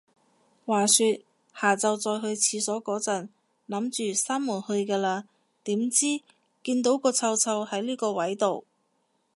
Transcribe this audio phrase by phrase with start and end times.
[0.65, 1.05] 話說，
[1.53, 3.29] 下就再去廁所個陣，
[3.69, 5.25] 諗住閂門去㗎啦，
[5.63, 6.19] 點知，
[6.63, 8.63] 見到個臭臭係呢個位到